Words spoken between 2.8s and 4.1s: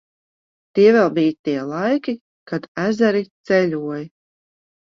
ezeri ceļoja.